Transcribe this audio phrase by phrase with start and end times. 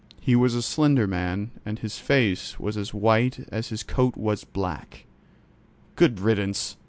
[0.19, 4.43] He was a slender man, and his face was as white as his coat was
[4.43, 5.05] black.
[5.95, 6.75] "Good riddance!"